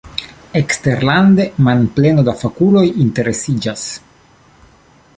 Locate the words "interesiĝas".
3.07-3.89